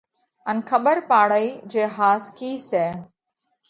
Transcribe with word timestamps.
ان 0.49 0.57
کٻر 0.69 0.97
پاڙئي 1.09 1.47
جي 1.71 1.83
ۿاس 1.95 2.23
ڪِي 2.37 2.51
سئہ؟ 2.67 2.85